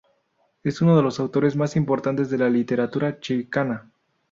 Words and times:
Es 0.63 0.81
uno 0.81 0.97
de 0.97 1.03
los 1.03 1.19
autores 1.19 1.55
más 1.55 1.75
importantes 1.75 2.31
de 2.31 2.39
la 2.39 2.49
literatura 2.49 3.19
chicana. 3.19 3.91